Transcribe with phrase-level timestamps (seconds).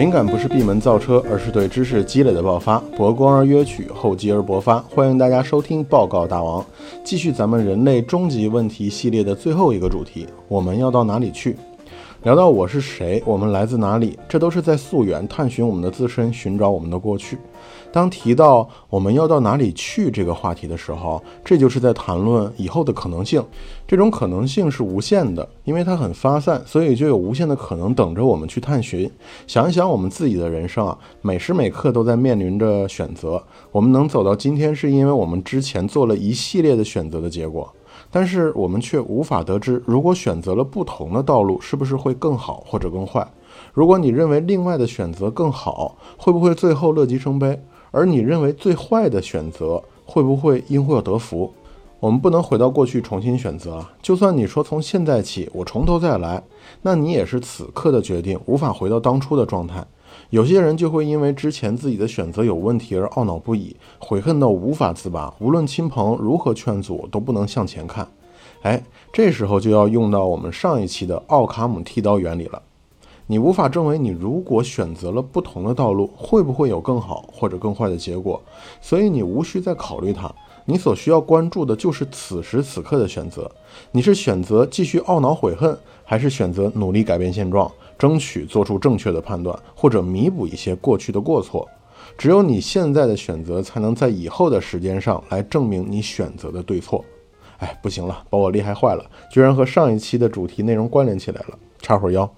[0.00, 2.78] 灵感不是闭门造车，而是对知识积累的爆发。
[2.96, 4.78] 博观而约取，厚积而薄发。
[4.88, 6.64] 欢迎大家收听报告大王，
[7.04, 11.54] 继续咱们人类终极问题系列的最后一个主题：我们要到哪里去？
[12.22, 17.38] 聊到我是谁，我们来自哪里，这都是在溯源探寻我们的自身，寻找我们的过去。
[17.90, 23.42] 当提到我们要到哪里去这个话题的时候，这就是在谈论以后的可能性。
[23.88, 29.10] 这种可能性是无限的，因为它很发散，所以就有无限的可能等着我们去探寻。
[29.46, 33.42] 想一想我们自己的人生啊，每时每刻都在面临着选择。
[33.72, 37.72] 我们能走到今天，是因为我们之前做了一系列的选择的结果。
[38.10, 43.26] 但是我们却无法得知，如果选择了不同的道路，是不是会更好或者更坏？
[43.72, 47.62] 如果你认为另外的选择更好，会不会最后乐极生悲？
[47.92, 51.52] 而你认为最坏的选择会不会因祸得福？
[52.00, 53.84] 我们不能回到过去重新选择！
[54.00, 56.42] 就算你说从现在起我从头再来，
[56.82, 59.86] 那你也是此刻的决定，无法回到当初的状态。
[60.30, 68.06] 有些人就会因为之前自己的选择有问题而懊恼不已，悔恨到无法自拔，无论亲朋如何劝阻，都不能向前看。
[68.62, 68.80] 哎，
[69.12, 72.62] 这时候就要用到我们上一期的奥卡姆剃刀原理了。
[73.26, 78.40] 你无法证伪你如果选择了不同的道路，会不会有更好或者更坏的结果，
[78.80, 80.32] 所以你无需再考虑它。
[80.64, 83.50] 你所需要关注的就是此时此刻的选择。
[83.90, 87.68] 你是选择继续懊恼悔恨，还是选择努力改变现状，
[88.00, 91.68] 争取做出正确的判断，或者弥补一些过去的过错？
[92.16, 97.04] 只有你现在的选择，才能在以后的时间上来证明你选择的对错。
[97.58, 102.28] 哎，不行了，把我厉害坏了，居然和上一期的主题内容关联起来了，插会儿腰。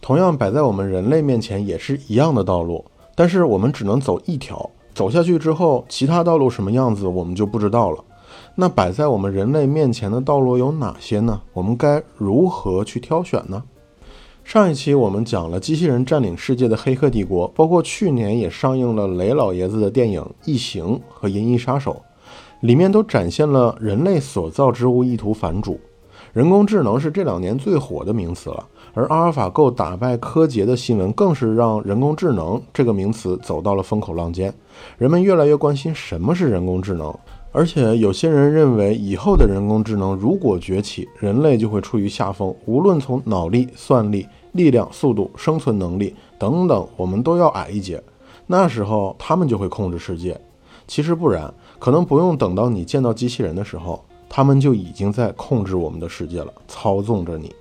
[0.00, 2.82] 同样摆在我们人类面前也是一样的道路，
[3.14, 8.02] 但是我们只能走一条，走下去之后，其他道路什么样子我们就不知道了。
[8.54, 11.42] 那摆在我们人类面前的道路有哪些呢？
[11.52, 13.62] 我们该如何去挑选呢？
[14.44, 21.92] 上一期我们讲了机器人占领世界的黑客帝国，包括去年也上映了雷老爷子的电影《异形》和《银翼杀手》，
[22.60, 25.80] 里面都展现了人类所造之物意图反主。
[26.34, 28.68] 人工智能是这两年最火的名词了。
[28.94, 34.52] 而阿尔法狗打败柯洁的新闻，更是让人工智能这个名词走到了风口浪尖。
[34.98, 37.14] 人们越来越关心什么是人工智能，
[37.54, 48.02] 而且有些人认为，以后的人工智能如果崛起，人类就会处于下风，无论从脑力、算力、力量、速度、生存能力等等，我们都要矮一截。
[48.46, 50.40] 那时候，他们就会控制世界。
[50.86, 57.54] 其实不然，可能不用等到你见到机器人的时候，他们就已经在控制我们的世界了，操纵着你。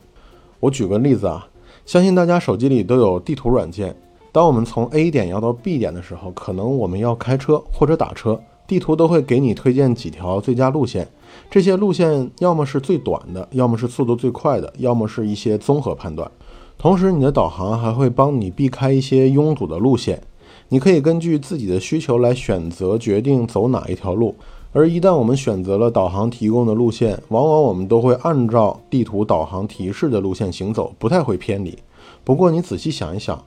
[0.61, 1.45] 我举个例子啊，
[1.85, 3.93] 相信大家手机里都有地图软件。
[4.31, 8.39] 当我们从 A 点要到 B 点的时候，可能我们要开车或者打车，
[8.71, 11.05] 地图都会给你推荐几条最佳路线。
[11.49, 16.31] 这些路线要么是最短的，要么是速度最快的，要么是一些综合判断。
[16.77, 20.21] 同时，你的导航还会帮你避开一些拥堵的路线。
[20.69, 24.33] 你可以根据自己的需求来选择决定走哪一条路。
[24.71, 31.77] 而一旦我们选择了导航提供的路线，往往我们都会按照地图导航提示的路线行走，不太会偏离。
[32.23, 33.43] 不过你仔细想一想，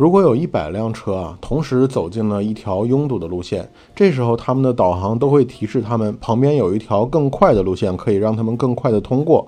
[0.00, 9.46] 如果有一百辆车啊，同时走进了一条拥堵的路线，这时候他们的导航都会提示他们旁边有一条更快的路线，可以让他们更快的通过。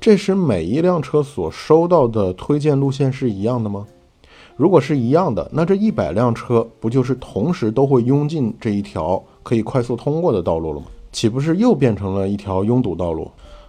[0.00, 3.88] 这时每一辆车所收到的推荐路线是一样的吗？
[4.54, 10.86] 如果是一样的，那这一百辆车不就是同时都会拥进这一条可以快速通过的道路了吗？
[11.10, 13.28] 岂不是又变成了一条拥堵道路？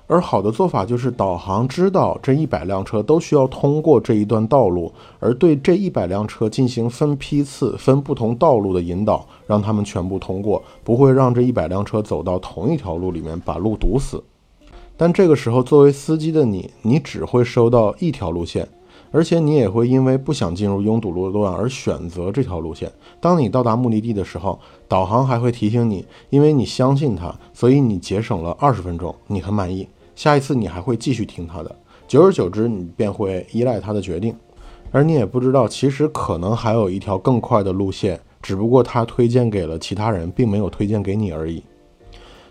[0.10, 14.24] 而好的做法就是导航知道这一百辆车都需要通过这一段道路，而对这一百辆车进行分批次、分不同道路的引导，让他们全部通过，不会让这一百辆车走到同一条路里面把路堵死。
[14.98, 18.68] 但这个时候，作为司机的你，你只会收到一条路线。
[19.12, 22.92] 而且你也会因为不想进入拥堵路段而选择这条路线。
[23.20, 29.88] 当你到达目的地的时候，导航还会提醒你，因为你相信它，所以你节省了二十分钟，你很满意。
[30.20, 31.74] 下一次你还会继续听他的，
[32.06, 34.36] 久而久之，你便会依赖他的决定。
[34.92, 41.64] 而你也不知道，其实可能还有一条更快的路线，只不过他推荐给了其他人，并没有推荐给你而已。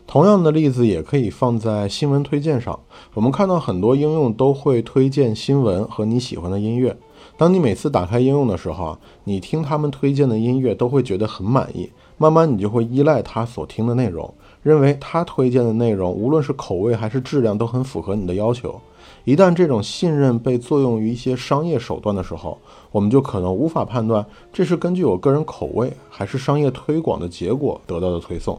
[0.06, 2.80] 同样的例子也可以放在新闻推荐上。
[3.12, 6.96] 我们看到很多应用都会推荐新闻和你喜欢的音乐。
[7.36, 11.90] 当你每次打开应用的时候啊，你听他们推荐的音乐都会觉得很满意。
[12.16, 14.32] 慢慢你就会依赖他所听的内容，
[14.62, 18.80] 认为他推荐的内容无论是口味还是质量都很符合你的要求。
[19.24, 22.56] 一旦这种信任被作用于一些商业手段的时候，
[22.90, 28.58] 我们就可能无法判断这是根据我个人口味还是商业推广的结果得到的推送。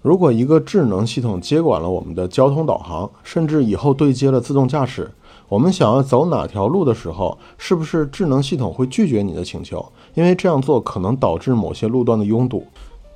[0.00, 5.08] 如果一个智能系统接管了我们的交通导航，甚至以后对接了自动驾驶，
[5.48, 9.84] 我们想要走哪条路的时候，是不是智能系统会拒绝你的请求？
[10.14, 12.66] 因为这样做可能导致某些路段的拥堵。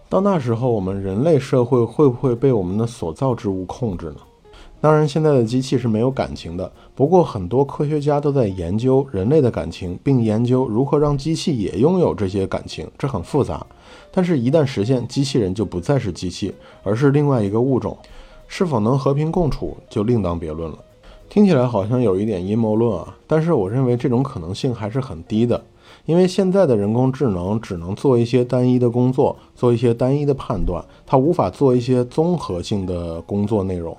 [0.08, 4.16] 到那时候，我们人类社会会不会被我们的所造之物控制呢？
[4.80, 6.70] 当然，现在的机器是没有感情的。
[6.94, 12.86] 不过，很多科学家都在研究人类的感情，并研究如何让机器也拥有这些感情。
[12.96, 13.66] 这很复杂，
[14.12, 16.54] 但是，一旦实现，机器人就不再是机器，
[16.84, 17.96] 而是另外一个物种。
[18.46, 20.78] 是否能和平共处，就另当别论了。
[21.28, 25.60] 听起来好像有一点阴谋论啊，但是我认为这种可能性还是很低的。
[26.06, 33.94] 因为现在的人工智能只能做一些单一的工作，做一些单一的判断，它无法做一些综合性的工作内容。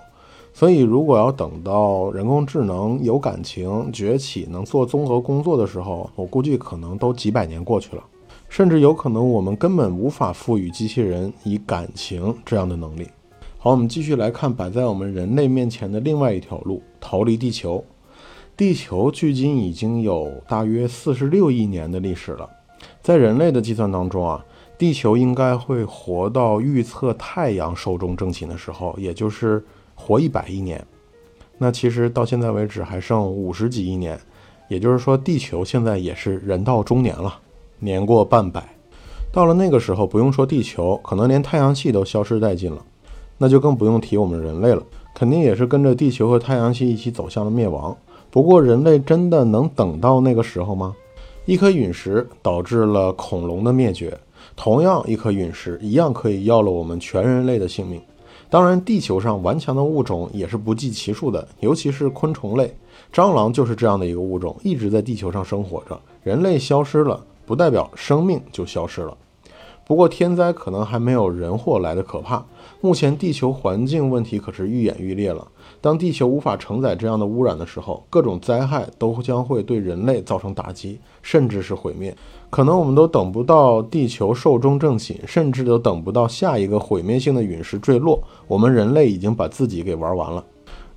[0.53, 8.03] 所以，如果要等到人工智能有感情崛起，能做综合工作的时候，我估计可能都几百年过去了，
[8.49, 13.05] 甚至有可能我们根本无法赋予机器人以感情这样的能力。
[13.59, 17.83] 好，我们继续来看摆在我们人类面前的另外一条路：逃离地球。
[18.57, 22.49] 地球距今已经有大约四十六亿年的历史了，
[23.03, 24.43] 在人类的计算当中啊，
[24.79, 29.63] 地球应该会活到预测太阳寿终正寝的时候，也就是
[29.93, 30.83] 活一百亿年。
[31.59, 34.19] 那其实到现在为止还剩五十几亿年，
[34.69, 37.39] 也就是说，地球现在也是人到中年了，
[37.77, 38.67] 年过半百。
[39.31, 42.83] 到了那个时候，不用说地球，可能连太阳系都消失殆尽了，
[43.37, 44.81] 那就更不用提我们人类了，
[45.13, 47.95] 肯定也是跟着地球和太阳系一起走向了灭亡。
[48.29, 50.95] 不过，人类真的能等到那个时候吗？
[51.45, 54.17] 一颗陨石导致了恐龙的灭绝，
[54.55, 58.01] 同样一颗陨石一样可以要了我们全人类的性命。
[58.49, 62.73] 当然，地球上顽强的物种也是不计其数的，尤其是昆虫类，
[63.13, 65.99] 蟑螂就是这样的一个物种，一直在地球上生活着。
[66.23, 69.15] 人类消失了，不代表生命就消失了。
[69.85, 72.45] 不过，天灾可能还没有人祸来的可怕。
[72.81, 75.47] 目前，地球环境问题可是愈演愈烈了。
[75.79, 82.15] 当地球无法承载这样的污染的时候，各种灾害都将会对人类造成打击，甚至是毁灭。
[82.49, 90.43] 可能我们都等不到地球寿终正寝，甚至都等不到下一个毁灭性的陨石坠落，我们人类已经把自己给玩完了。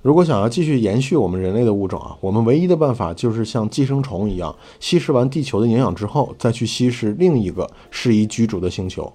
[0.01, 9.11] 如果想要继续延续我们人类的物种啊，我们唯一的办法就是像寄生虫一样，吸食完地球的营养之后，再去吸食另一个适宜居住的星球。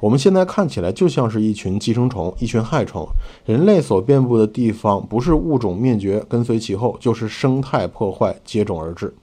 [0.00, 3.06] 我们现在看起来就像是一群寄生虫，一群害虫。
[3.44, 9.14] 人类所遍布的地方，不是物种灭绝跟随其后，就是生态破坏接踵而至。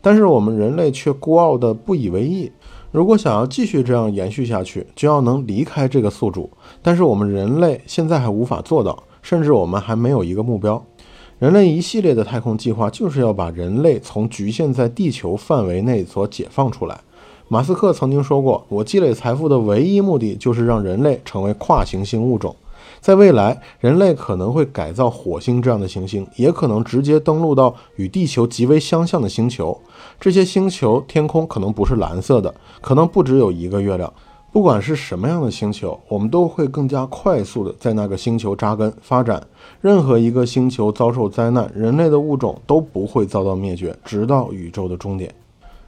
[0.00, 2.52] 但是我们人类却孤傲的不以为意。
[2.92, 6.48] 如果想要继续这样延续下去，就要能离开这个宿主。
[6.80, 10.80] 但是我们人类现在还无法做到，甚至我们还没有一个目标。
[11.40, 17.00] 人类一系列的太空计划，就是要把人类从局限在地球范围内所解放出来。
[17.48, 22.56] 马斯克曾经说过：“我积累财富的唯一目的就是让人类成为跨行星物种。
[23.00, 29.78] 在未来，人类可能会改造火星这样的行星，也可能直接登陆到与地球极为相像的星球。
[30.18, 34.10] 这些星球天空可能不是蓝色的，可能不只有一个月亮。
[34.50, 39.46] 不管是什么样的星球，我们都会更加快速的在那个星球扎根发展。
[39.82, 45.34] 任何一个星球遭受灾难，人类的物种都不会遭到灭绝，直到宇宙的终点。”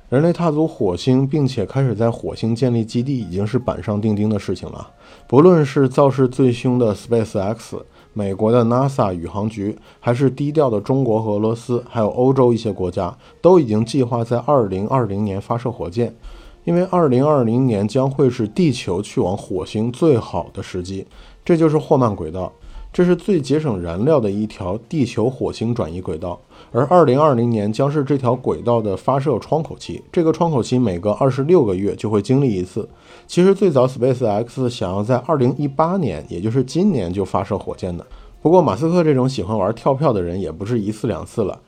[0.08, 4.88] 人类踏足火星，并且开始在火星建立基地，已经是板上钉钉的事情了。
[5.26, 7.80] 不论是造势最凶的 SpaceX、
[8.12, 16.14] 美国的 NASA 宇航局，还是低调的中国和俄罗斯，还有欧洲一些国家，都已经计划在2020年发射火箭，
[16.62, 21.04] 因为2020年将会是地球去往火星最好的时机。
[21.44, 22.52] 这就是霍曼轨道。
[22.96, 26.40] 这是最节省燃料的一条地球火星转移轨道，
[26.72, 30.02] 而二零二零年将是这条轨道的发射窗口期。
[30.10, 32.88] 这个窗口期每隔二十六个月就会经历一次。
[33.26, 38.06] 其实最早 SpaceX 想要在二零一八年，也就是今年就发射火箭的。
[38.40, 41.60] 不过马斯克这种喜欢玩跳票的人也不是一次两次了。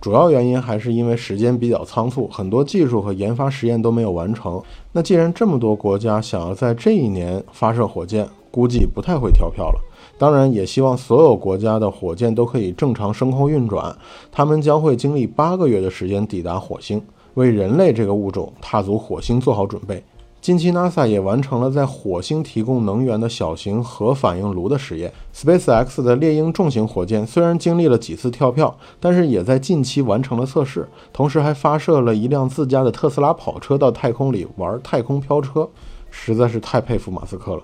[0.00, 4.62] 主要原因还是因为时间比较仓促，很多技术和研发实验都没有完成。
[4.92, 9.80] 那既然这么多国家想要在这一年发射火箭，估计不太会跳票了。
[10.18, 13.94] 当然，也希望所有国家的火箭都可以正常升空运转。
[14.32, 17.02] 他们将会经历八个月的时间抵达火星，
[17.34, 20.02] 为人类这个物种踏足火星做好准备。
[20.40, 25.12] 近期，NASA 也完成了在火星提供能源的小型核反应炉的实验。
[25.34, 35.68] SpaceX 的猎鹰重型火箭虽然经历了几次跳票，但是也在近期完成了测试，同时还发射了一辆自家的特斯拉跑车到太空里玩太空飘车，
[36.10, 37.62] 实在是太佩服马斯克了。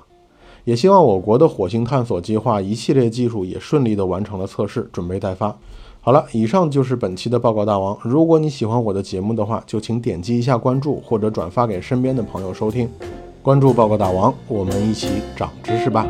[0.65, 5.57] 也希望我国的火星探索计划一系列技术也顺利的完成了测试，准备待发。
[6.01, 7.97] 好了，以上就是本期的报告大王。
[8.03, 12.89] 如果你喜欢我的节目的话，就请点击一下关注或者转发给身边的朋友收听。
[13.41, 16.07] 关注报告大王，我们一起长知识吧。